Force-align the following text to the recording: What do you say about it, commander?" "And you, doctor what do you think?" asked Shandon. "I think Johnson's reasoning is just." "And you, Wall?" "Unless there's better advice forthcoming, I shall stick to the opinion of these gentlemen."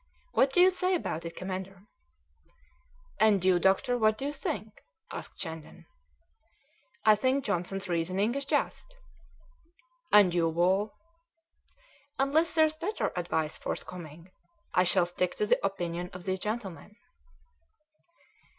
What 0.31 0.51
do 0.51 0.59
you 0.59 0.71
say 0.71 0.95
about 0.95 1.25
it, 1.25 1.35
commander?" 1.35 1.83
"And 3.19 3.45
you, 3.45 3.59
doctor 3.59 3.99
what 3.99 4.17
do 4.17 4.25
you 4.25 4.33
think?" 4.33 4.81
asked 5.13 5.39
Shandon. 5.39 5.85
"I 7.05 7.13
think 7.13 7.45
Johnson's 7.45 7.87
reasoning 7.87 8.33
is 8.33 8.45
just." 8.47 8.95
"And 10.11 10.33
you, 10.33 10.49
Wall?" 10.49 10.95
"Unless 12.17 12.55
there's 12.55 12.75
better 12.75 13.11
advice 13.15 13.59
forthcoming, 13.59 14.31
I 14.73 14.85
shall 14.85 15.05
stick 15.05 15.35
to 15.35 15.45
the 15.45 15.63
opinion 15.63 16.09
of 16.13 16.23
these 16.23 16.39
gentlemen." 16.39 16.95